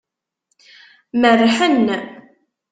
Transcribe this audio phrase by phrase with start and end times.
[1.19, 1.83] Merrḥen.